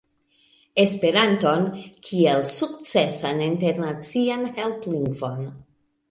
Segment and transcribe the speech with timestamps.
[0.83, 1.65] Esperanton
[2.07, 5.45] kiel sukcesan internacian helplingvon